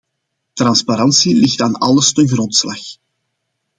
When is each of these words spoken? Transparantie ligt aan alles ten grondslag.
Transparantie 0.53 1.35
ligt 1.35 1.61
aan 1.61 1.75
alles 1.75 2.13
ten 2.13 2.27
grondslag. 2.27 2.79